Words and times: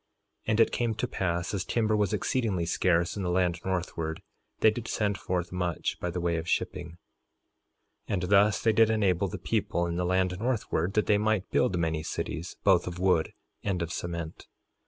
3:10 0.45 0.45
And 0.47 0.59
it 0.59 0.71
came 0.71 0.95
to 0.95 1.07
pass 1.07 1.53
as 1.53 1.63
timber 1.63 1.95
was 1.95 2.11
exceedingly 2.11 2.65
scarce 2.65 3.15
in 3.15 3.21
the 3.21 3.29
land 3.29 3.59
northward, 3.63 4.23
they 4.61 4.71
did 4.71 4.87
send 4.87 5.15
forth 5.19 5.51
much 5.51 5.99
by 5.99 6.09
the 6.09 6.19
way 6.19 6.37
of 6.37 6.49
shipping. 6.49 6.97
3:11 8.07 8.07
And 8.15 8.21
thus 8.23 8.63
they 8.63 8.73
did 8.73 8.89
enable 8.89 9.27
the 9.27 9.37
people 9.37 9.85
in 9.85 9.97
the 9.97 10.03
land 10.03 10.39
northward 10.39 10.95
that 10.95 11.05
they 11.05 11.19
might 11.19 11.51
build 11.51 11.77
many 11.77 12.01
cities, 12.01 12.55
both 12.63 12.87
of 12.87 12.97
wood 12.97 13.31
and 13.61 13.83
of 13.83 13.93
cement. 13.93 14.47